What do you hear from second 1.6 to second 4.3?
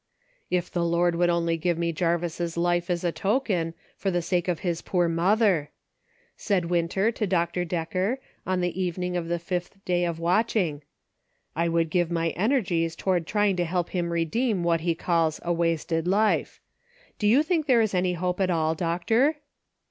me Jarvis' life as a token, for the